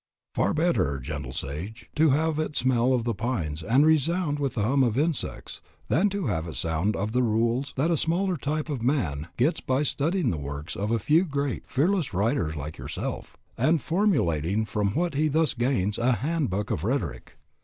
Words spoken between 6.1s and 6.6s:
have it